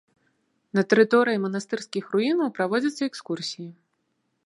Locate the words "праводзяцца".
2.59-3.01